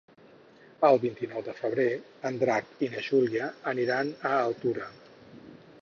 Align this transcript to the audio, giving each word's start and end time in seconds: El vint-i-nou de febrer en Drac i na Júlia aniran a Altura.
El 0.87 0.95
vint-i-nou 1.03 1.43
de 1.49 1.53
febrer 1.59 1.85
en 2.31 2.39
Drac 2.45 2.73
i 2.87 2.91
na 2.95 3.05
Júlia 3.09 3.51
aniran 3.75 4.13
a 4.31 4.37
Altura. 4.49 4.91